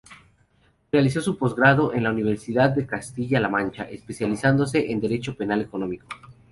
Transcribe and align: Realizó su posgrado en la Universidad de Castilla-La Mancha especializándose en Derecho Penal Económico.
Realizó 0.91 1.21
su 1.21 1.37
posgrado 1.37 1.93
en 1.93 2.01
la 2.01 2.11
Universidad 2.11 2.71
de 2.71 2.87
Castilla-La 2.87 3.49
Mancha 3.49 3.83
especializándose 3.83 4.89
en 4.91 4.99
Derecho 4.99 5.35
Penal 5.35 5.61
Económico. 5.61 6.07